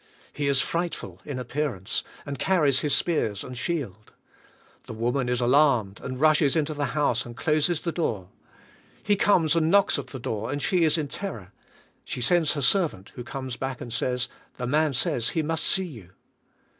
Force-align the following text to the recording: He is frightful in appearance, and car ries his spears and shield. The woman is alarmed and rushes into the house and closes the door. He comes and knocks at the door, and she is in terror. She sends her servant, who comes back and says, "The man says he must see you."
He 0.33 0.47
is 0.47 0.61
frightful 0.61 1.21
in 1.25 1.37
appearance, 1.37 2.03
and 2.25 2.39
car 2.39 2.63
ries 2.63 2.79
his 2.79 2.95
spears 2.95 3.43
and 3.43 3.55
shield. 3.55 4.13
The 4.87 4.95
woman 4.95 5.29
is 5.29 5.39
alarmed 5.39 5.99
and 6.01 6.19
rushes 6.19 6.55
into 6.55 6.73
the 6.73 6.95
house 6.97 7.23
and 7.23 7.37
closes 7.37 7.81
the 7.81 7.91
door. 7.91 8.29
He 9.03 9.15
comes 9.15 9.55
and 9.55 9.69
knocks 9.69 9.99
at 9.99 10.07
the 10.07 10.17
door, 10.17 10.51
and 10.51 10.59
she 10.59 10.83
is 10.85 10.97
in 10.97 11.07
terror. 11.07 11.51
She 12.03 12.19
sends 12.19 12.53
her 12.53 12.63
servant, 12.63 13.11
who 13.13 13.23
comes 13.23 13.57
back 13.57 13.79
and 13.79 13.93
says, 13.93 14.27
"The 14.57 14.65
man 14.65 14.93
says 14.93 15.29
he 15.29 15.43
must 15.43 15.65
see 15.65 15.85
you." 15.85 16.09